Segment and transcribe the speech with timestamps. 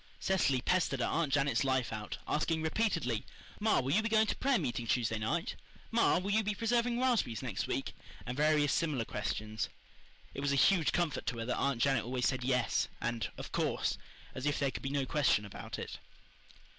[0.19, 3.23] Cecily pestered Aunt Janet's life out, asking repeatedly,
[3.59, 5.19] "Ma, will you be washing Monday?" "Ma, will you be going to prayer meeting Tuesday
[5.19, 5.55] night?"
[5.91, 7.93] "Ma, will you be preserving raspberries next week?"
[8.25, 9.69] and various similar questions.
[10.33, 13.51] It was a huge comfort to her that Aunt Janet always said, "Yes," or "Of
[13.51, 13.99] course,"
[14.33, 15.99] as if there could be no question about it.